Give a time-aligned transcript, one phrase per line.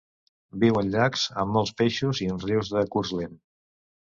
[0.63, 3.37] Viu en llacs amb molts peixos i en rius de curs lent.